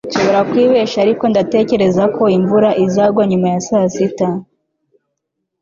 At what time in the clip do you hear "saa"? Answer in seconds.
3.67-3.87